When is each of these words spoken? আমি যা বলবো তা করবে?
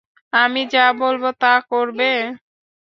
আমি 0.33 0.61
যা 0.73 0.85
বলবো 1.01 1.29
তা 1.41 1.53
করবে? 1.71 2.09